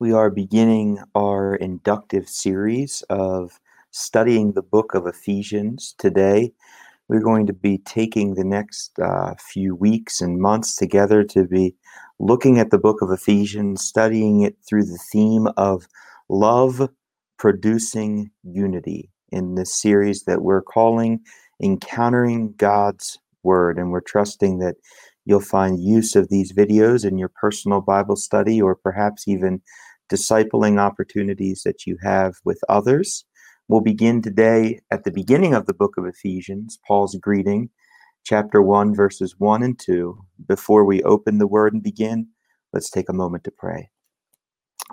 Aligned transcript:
We 0.00 0.12
are 0.12 0.30
beginning 0.30 1.00
our 1.16 1.56
inductive 1.56 2.28
series 2.28 3.02
of 3.10 3.58
studying 3.90 4.52
the 4.52 4.62
book 4.62 4.94
of 4.94 5.08
Ephesians 5.08 5.96
today. 5.98 6.52
We're 7.08 7.18
going 7.18 7.48
to 7.48 7.52
be 7.52 7.78
taking 7.78 8.34
the 8.34 8.44
next 8.44 8.96
uh, 9.00 9.34
few 9.40 9.74
weeks 9.74 10.20
and 10.20 10.40
months 10.40 10.76
together 10.76 11.24
to 11.24 11.48
be 11.48 11.74
looking 12.20 12.60
at 12.60 12.70
the 12.70 12.78
book 12.78 13.02
of 13.02 13.10
Ephesians, 13.10 13.82
studying 13.82 14.42
it 14.42 14.54
through 14.68 14.84
the 14.84 15.00
theme 15.10 15.48
of 15.56 15.88
love 16.28 16.88
producing 17.36 18.30
unity 18.44 19.10
in 19.32 19.56
this 19.56 19.74
series 19.74 20.22
that 20.26 20.42
we're 20.42 20.62
calling 20.62 21.18
Encountering 21.60 22.54
God's 22.56 23.18
Word. 23.42 23.78
And 23.78 23.90
we're 23.90 24.00
trusting 24.00 24.60
that 24.60 24.76
you'll 25.24 25.40
find 25.40 25.82
use 25.82 26.14
of 26.14 26.28
these 26.28 26.52
videos 26.52 27.04
in 27.04 27.18
your 27.18 27.30
personal 27.30 27.80
Bible 27.80 28.16
study 28.16 28.62
or 28.62 28.76
perhaps 28.76 29.26
even 29.26 29.60
discipling 30.08 30.78
opportunities 30.78 31.62
that 31.64 31.86
you 31.86 31.96
have 32.02 32.34
with 32.44 32.60
others. 32.68 33.24
We'll 33.68 33.80
begin 33.80 34.22
today 34.22 34.80
at 34.90 35.04
the 35.04 35.10
beginning 35.10 35.54
of 35.54 35.66
the 35.66 35.74
book 35.74 35.96
of 35.98 36.06
Ephesians, 36.06 36.78
Paul's 36.86 37.16
greeting, 37.16 37.70
chapter 38.24 38.62
1, 38.62 38.94
verses 38.94 39.34
1 39.38 39.62
and 39.62 39.78
2. 39.78 40.18
Before 40.46 40.84
we 40.84 41.02
open 41.02 41.38
the 41.38 41.46
word 41.46 41.74
and 41.74 41.82
begin, 41.82 42.28
let's 42.72 42.90
take 42.90 43.08
a 43.08 43.14
moment 43.14 43.44
to 43.44 43.50
pray. 43.50 43.90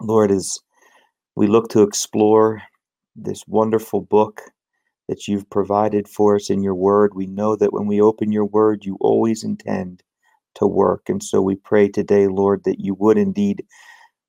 Lord, 0.01 0.31
as 0.31 0.59
we 1.35 1.47
look 1.47 1.69
to 1.69 1.83
explore 1.83 2.61
this 3.15 3.43
wonderful 3.47 4.01
book 4.01 4.41
that 5.07 5.27
you've 5.27 5.49
provided 5.49 6.07
for 6.07 6.35
us 6.35 6.49
in 6.49 6.63
your 6.63 6.75
word, 6.75 7.13
we 7.13 7.27
know 7.27 7.55
that 7.55 7.71
when 7.71 7.87
we 7.87 8.01
open 8.01 8.31
your 8.31 8.45
word, 8.45 8.83
you 8.83 8.97
always 8.99 9.43
intend 9.43 10.03
to 10.55 10.67
work. 10.67 11.07
And 11.07 11.23
so 11.23 11.41
we 11.41 11.55
pray 11.55 11.87
today, 11.87 12.27
Lord, 12.27 12.63
that 12.65 12.79
you 12.79 12.95
would 12.95 13.17
indeed 13.17 13.63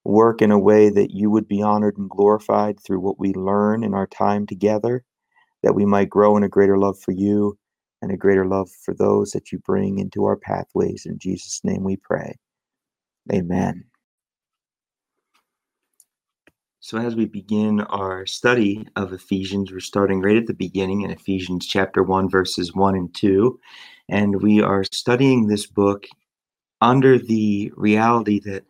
work 0.06 0.42
in 0.42 0.51
a 0.51 0.59
way 0.59 0.88
that 0.91 1.10
you 1.10 1.30
would 1.30 1.48
be 1.48 1.62
honored 1.62 1.96
and 1.98 2.09
glorified 2.09 2.78
through 2.80 3.00
what 3.00 3.19
we 3.19 3.33
learn 3.34 3.83
in 3.83 3.94
our 3.94 4.06
time 4.06 4.47
together, 4.47 5.05
that 5.62 5.75
we 5.75 5.84
might 5.84 6.08
grow 6.08 6.36
in 6.36 6.42
a 6.42 6.48
greater 6.48 6.78
love 6.78 6.98
for 6.98 7.12
you 7.12 7.58
and 8.03 8.12
a 8.12 8.17
greater 8.17 8.47
love 8.47 8.70
for 8.84 8.95
those 8.95 9.33
that 9.33 9.53
you 9.53 9.58
bring 9.61 9.98
into 9.98 10.25
our 10.25 10.36
pathways. 10.36 11.06
In 11.06 11.19
Jesus' 11.19 11.61
name 11.64 11.83
we 11.83 11.97
pray. 11.97 12.36
Amen. 13.33 13.84
So, 16.80 16.98
as 16.98 17.17
we 17.17 17.25
begin 17.25 17.80
our 17.80 18.27
study 18.27 18.86
of 18.95 19.12
Ephesians, 19.12 19.73
we're 19.73 19.80
starting 19.80 20.20
right 20.20 20.36
at 20.36 20.47
the 20.47 20.55
beginning 20.55 21.00
in 21.00 21.11
Ephesians 21.11 21.67
chapter 21.67 22.05
1, 22.05 22.30
verses 22.30 22.75
1 22.75 22.95
and 22.95 23.12
2. 23.12 23.58
And 24.08 24.41
we 24.41 24.62
are 24.62 24.84
studying 24.84 25.48
this 25.48 25.67
book 25.67 26.06
under 26.80 27.19
the 27.19 27.73
reality 27.75 28.39
that 28.41 28.64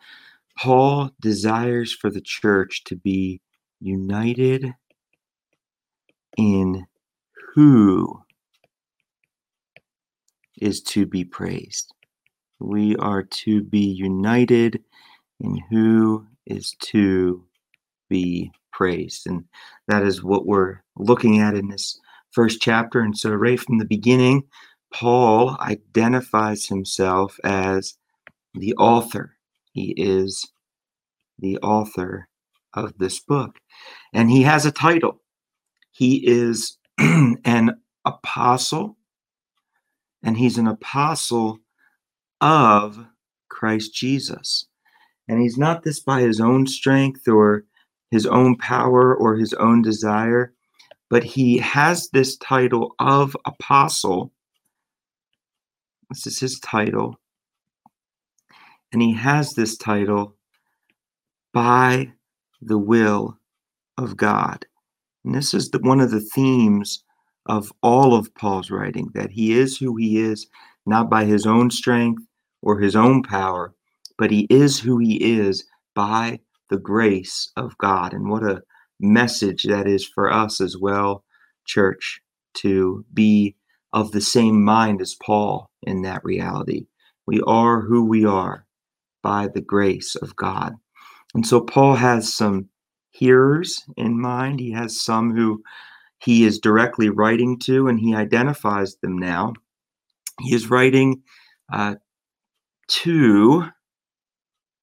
Paul 0.58 1.10
desires 1.20 1.92
for 1.92 2.10
the 2.10 2.20
church 2.20 2.84
to 2.84 2.96
be 2.96 3.40
united 3.80 4.72
in 6.36 6.86
who 7.54 8.22
is 10.60 10.82
to 10.82 11.06
be 11.06 11.24
praised. 11.24 11.92
We 12.58 12.96
are 12.96 13.22
to 13.22 13.62
be 13.62 13.80
united 13.80 14.82
in 15.40 15.60
who 15.70 16.26
is 16.46 16.74
to 16.80 17.44
be 18.08 18.50
praised. 18.72 19.26
And 19.26 19.44
that 19.88 20.02
is 20.02 20.22
what 20.22 20.46
we're 20.46 20.82
looking 20.96 21.40
at 21.40 21.54
in 21.54 21.68
this 21.68 21.98
first 22.30 22.60
chapter. 22.60 23.00
And 23.00 23.16
so, 23.16 23.30
right 23.30 23.60
from 23.60 23.78
the 23.78 23.84
beginning, 23.84 24.44
Paul 24.92 25.56
identifies 25.60 26.66
himself 26.66 27.38
as 27.44 27.96
the 28.54 28.74
author. 28.74 29.35
He 29.76 29.92
is 29.98 30.42
the 31.38 31.58
author 31.58 32.28
of 32.72 32.96
this 32.96 33.20
book. 33.20 33.58
And 34.14 34.30
he 34.30 34.42
has 34.42 34.64
a 34.64 34.72
title. 34.72 35.20
He 35.92 36.26
is 36.26 36.78
an 36.98 37.78
apostle, 38.06 38.96
and 40.22 40.34
he's 40.34 40.56
an 40.56 40.66
apostle 40.66 41.58
of 42.40 43.04
Christ 43.50 43.92
Jesus. 43.92 44.66
And 45.28 45.42
he's 45.42 45.58
not 45.58 45.82
this 45.82 46.00
by 46.00 46.22
his 46.22 46.40
own 46.40 46.66
strength 46.66 47.28
or 47.28 47.64
his 48.10 48.24
own 48.24 48.56
power 48.56 49.14
or 49.14 49.36
his 49.36 49.52
own 49.54 49.82
desire, 49.82 50.54
but 51.10 51.22
he 51.22 51.58
has 51.58 52.08
this 52.14 52.38
title 52.38 52.94
of 52.98 53.36
apostle. 53.44 54.32
This 56.08 56.26
is 56.26 56.40
his 56.40 56.58
title. 56.60 57.20
And 58.96 59.02
he 59.02 59.12
has 59.12 59.52
this 59.52 59.76
title 59.76 60.36
by 61.52 62.14
the 62.62 62.78
will 62.78 63.38
of 63.98 64.16
God. 64.16 64.64
And 65.22 65.34
this 65.34 65.52
is 65.52 65.68
the, 65.70 65.80
one 65.80 66.00
of 66.00 66.10
the 66.10 66.22
themes 66.22 67.04
of 67.44 67.70
all 67.82 68.14
of 68.14 68.34
Paul's 68.34 68.70
writing 68.70 69.10
that 69.12 69.32
he 69.32 69.52
is 69.52 69.76
who 69.76 69.96
he 69.96 70.18
is, 70.18 70.46
not 70.86 71.10
by 71.10 71.26
his 71.26 71.44
own 71.44 71.70
strength 71.70 72.22
or 72.62 72.80
his 72.80 72.96
own 72.96 73.22
power, 73.22 73.74
but 74.16 74.30
he 74.30 74.46
is 74.48 74.80
who 74.80 74.96
he 74.96 75.16
is 75.16 75.66
by 75.94 76.40
the 76.70 76.78
grace 76.78 77.52
of 77.54 77.76
God. 77.76 78.14
And 78.14 78.30
what 78.30 78.44
a 78.44 78.62
message 78.98 79.64
that 79.64 79.86
is 79.86 80.06
for 80.06 80.32
us 80.32 80.58
as 80.58 80.78
well, 80.78 81.22
church, 81.66 82.22
to 82.54 83.04
be 83.12 83.56
of 83.92 84.12
the 84.12 84.22
same 84.22 84.64
mind 84.64 85.02
as 85.02 85.14
Paul 85.22 85.70
in 85.82 86.00
that 86.00 86.24
reality. 86.24 86.86
We 87.26 87.42
are 87.42 87.82
who 87.82 88.02
we 88.02 88.24
are 88.24 88.65
by 89.26 89.48
the 89.48 89.60
grace 89.60 90.14
of 90.14 90.36
God. 90.36 90.72
And 91.34 91.44
so 91.44 91.60
Paul 91.60 91.96
has 91.96 92.32
some 92.32 92.68
hearers 93.10 93.82
in 93.96 94.20
mind. 94.20 94.60
He 94.60 94.70
has 94.70 95.02
some 95.02 95.34
who 95.34 95.64
he 96.18 96.44
is 96.44 96.60
directly 96.60 97.08
writing 97.08 97.58
to, 97.64 97.88
and 97.88 97.98
he 97.98 98.14
identifies 98.14 98.94
them 99.02 99.18
now. 99.18 99.54
He 100.42 100.54
is 100.54 100.70
writing 100.70 101.22
uh, 101.72 101.96
to, 103.02 103.64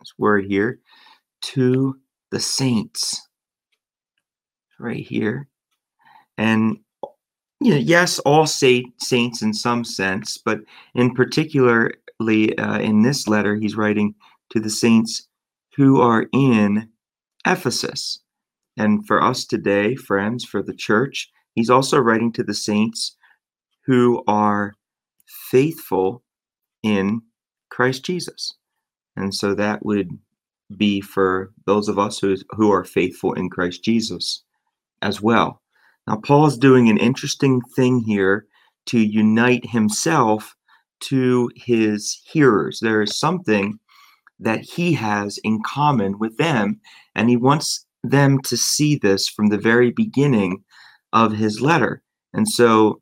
this 0.02 0.14
word 0.18 0.44
here, 0.46 0.80
to 1.44 1.96
the 2.32 2.42
saints 2.42 3.26
right 4.78 5.06
here. 5.08 5.48
And 6.38 6.80
you 7.62 7.72
know, 7.72 7.78
yes, 7.78 8.20
all 8.20 8.46
say, 8.46 8.84
saints 8.98 9.42
in 9.42 9.54
some 9.54 9.86
sense, 9.86 10.38
but 10.38 10.60
in 10.96 11.14
particularly 11.14 12.58
uh, 12.58 12.80
in 12.80 13.04
this 13.04 13.26
letter, 13.30 13.56
he's 13.56 13.78
writing 13.78 14.14
to 14.54 14.60
the 14.60 14.70
saints 14.70 15.28
who 15.76 16.00
are 16.00 16.28
in 16.32 16.90
Ephesus. 17.46 18.20
And 18.78 19.06
for 19.06 19.22
us 19.22 19.46
today, 19.46 19.96
friends, 19.96 20.46
for 20.46 20.64
the 20.64 20.74
church, 20.74 21.30
he's 21.56 21.70
also 21.70 21.98
writing 22.00 22.32
to 22.34 22.44
the 22.44 22.54
saints 22.54 23.16
who 23.86 24.24
are 24.28 24.76
faithful 25.52 26.24
in 26.84 27.22
Christ 27.70 28.06
Jesus. 28.06 28.54
And 29.16 29.34
so 29.34 29.54
that 29.56 29.86
would 29.86 30.10
be 30.78 31.02
for 31.02 31.52
those 31.66 31.88
of 31.88 32.00
us 32.00 32.20
who, 32.20 32.36
who 32.52 32.72
are 32.72 32.84
faithful 32.84 33.34
in 33.34 33.50
Christ 33.50 33.84
Jesus 33.84 34.44
as 35.02 35.22
well. 35.22 35.62
Now, 36.08 36.18
Paul 36.18 36.48
is 36.48 36.58
doing 36.58 36.90
an 36.90 36.98
interesting 36.98 37.62
thing 37.76 38.00
here 38.00 38.46
to 38.88 39.00
unite 39.00 39.66
himself 39.70 40.56
to 41.02 41.50
his 41.56 42.22
hearers. 42.26 42.80
There 42.82 43.02
is 43.02 43.18
something 43.18 43.80
that 44.44 44.62
he 44.62 44.94
has 44.94 45.38
in 45.44 45.62
common 45.64 46.20
with 46.20 46.38
them, 46.38 46.80
and 47.16 47.30
he 47.30 47.38
wants 47.38 47.86
them 48.04 48.42
to 48.42 48.58
see 48.58 48.96
this 48.96 49.28
from 49.28 49.48
the 49.48 49.58
very 49.58 49.92
beginning 49.92 50.64
of 51.14 51.34
his 51.34 51.62
letter. 51.62 52.02
And 52.34 52.48
so, 52.48 53.02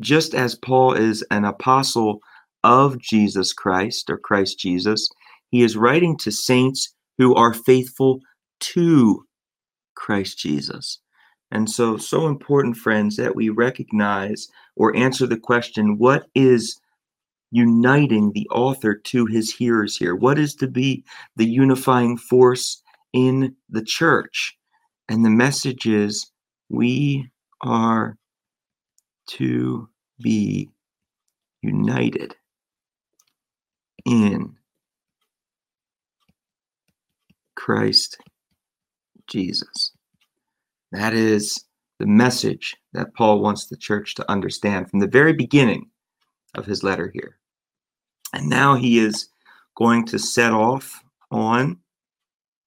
just 0.00 0.34
as 0.34 0.54
Paul 0.54 0.94
is 0.94 1.24
an 1.30 1.44
apostle 1.44 2.20
of 2.64 2.98
Jesus 2.98 3.52
Christ 3.52 4.10
or 4.10 4.18
Christ 4.18 4.58
Jesus, 4.58 5.08
he 5.50 5.62
is 5.62 5.76
writing 5.76 6.16
to 6.18 6.32
saints 6.32 6.94
who 7.18 7.34
are 7.34 7.54
faithful 7.54 8.20
to 8.60 9.24
Christ 9.94 10.38
Jesus. 10.38 10.98
And 11.50 11.70
so, 11.70 11.96
so 11.98 12.26
important, 12.26 12.76
friends, 12.76 13.16
that 13.16 13.36
we 13.36 13.50
recognize 13.50 14.48
or 14.76 14.96
answer 14.96 15.26
the 15.26 15.36
question 15.36 15.98
what 15.98 16.26
is 16.34 16.80
uniting 17.52 18.32
the 18.32 18.48
author 18.50 18.94
to 18.94 19.26
his 19.26 19.54
hearers 19.54 19.96
here? 19.96 20.16
What 20.16 20.38
is 20.38 20.54
to 20.56 20.66
be 20.66 21.04
the 21.36 21.46
unifying 21.46 22.16
force 22.16 22.82
in 23.12 23.54
the 23.68 23.84
church? 23.84 24.56
And 25.08 25.24
the 25.24 25.30
message 25.30 25.86
is 25.86 26.30
we 26.68 27.30
are 27.60 28.16
to 29.28 29.88
be 30.20 30.70
united 31.60 32.34
in 34.04 34.56
Christ 37.54 38.18
Jesus. 39.28 39.92
That 40.90 41.14
is 41.14 41.64
the 41.98 42.06
message 42.06 42.76
that 42.92 43.14
Paul 43.14 43.40
wants 43.40 43.66
the 43.66 43.76
church 43.76 44.14
to 44.16 44.30
understand 44.30 44.90
from 44.90 45.00
the 45.00 45.06
very 45.06 45.32
beginning 45.32 45.90
of 46.54 46.66
his 46.66 46.82
letter 46.82 47.10
here. 47.14 47.38
And 48.32 48.48
now 48.48 48.74
he 48.74 48.98
is 48.98 49.28
going 49.76 50.06
to 50.06 50.18
set 50.18 50.52
off 50.52 51.02
on 51.30 51.78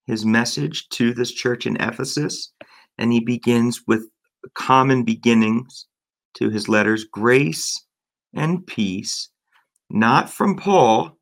his 0.06 0.26
message 0.26 0.88
to 0.90 1.14
this 1.14 1.32
church 1.32 1.66
in 1.66 1.78
Ephesus, 1.82 2.52
and 2.98 3.12
he 3.12 3.20
begins 3.20 3.82
with 3.88 4.08
common 4.54 5.04
beginnings 5.04 5.88
to 6.36 6.50
his 6.50 6.70
letters 6.70 7.04
grace 7.04 7.84
and 8.34 8.66
peace, 8.68 9.30
not 9.90 10.30
from 10.30 10.56
Paul. 10.56 11.18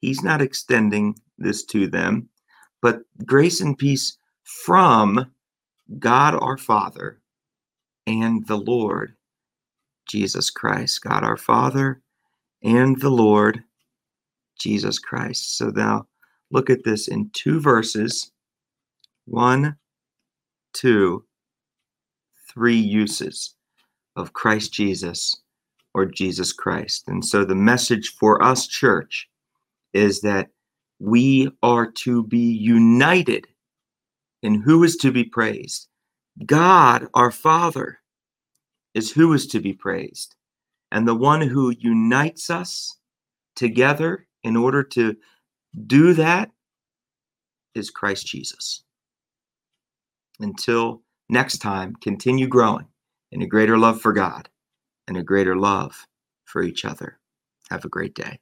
He's 0.00 0.22
not 0.22 0.40
extending 0.40 1.16
this 1.38 1.64
to 1.66 1.88
them, 1.88 2.28
but 2.80 3.00
grace 3.24 3.60
and 3.60 3.76
peace 3.76 4.16
from 4.44 5.32
God 5.98 6.34
our 6.34 6.56
Father 6.56 7.20
and 8.06 8.46
the 8.46 8.56
Lord 8.56 9.14
Jesus 10.06 10.50
Christ. 10.50 11.02
God 11.02 11.24
our 11.24 11.36
Father 11.36 12.02
and 12.62 13.00
the 13.00 13.10
Lord 13.10 13.64
Jesus 14.60 14.98
Christ. 14.98 15.56
So 15.56 15.70
now 15.70 16.06
look 16.50 16.70
at 16.70 16.84
this 16.84 17.08
in 17.08 17.30
two 17.32 17.60
verses 17.60 18.30
one, 19.26 19.76
two, 20.72 21.24
three 22.48 22.76
uses 22.76 23.54
of 24.16 24.32
Christ 24.32 24.72
Jesus 24.72 25.40
or 25.94 26.04
Jesus 26.04 26.52
Christ. 26.52 27.04
And 27.08 27.24
so 27.24 27.44
the 27.44 27.54
message 27.54 28.14
for 28.16 28.42
us, 28.42 28.66
church, 28.66 29.28
is 29.92 30.20
that 30.20 30.48
we 30.98 31.50
are 31.62 31.90
to 31.90 32.24
be 32.24 32.52
united 32.52 33.46
in 34.42 34.60
who 34.60 34.84
is 34.84 34.96
to 34.96 35.10
be 35.10 35.24
praised. 35.24 35.88
God, 36.46 37.08
our 37.14 37.30
Father, 37.30 37.98
is 38.94 39.10
who 39.12 39.32
is 39.32 39.46
to 39.48 39.60
be 39.60 39.72
praised. 39.72 40.34
And 40.92 41.06
the 41.06 41.14
one 41.14 41.40
who 41.40 41.70
unites 41.70 42.50
us 42.50 42.96
together 43.54 44.26
in 44.42 44.56
order 44.56 44.82
to 44.82 45.16
do 45.86 46.14
that 46.14 46.50
is 47.74 47.90
Christ 47.90 48.26
Jesus. 48.26 48.82
Until 50.40 51.02
next 51.28 51.58
time, 51.58 51.94
continue 52.00 52.48
growing 52.48 52.86
in 53.30 53.42
a 53.42 53.46
greater 53.46 53.78
love 53.78 54.00
for 54.00 54.12
God 54.12 54.48
and 55.06 55.16
a 55.16 55.22
greater 55.22 55.56
love 55.56 56.06
for 56.44 56.62
each 56.62 56.84
other. 56.84 57.18
Have 57.70 57.84
a 57.84 57.88
great 57.88 58.14
day. 58.14 58.40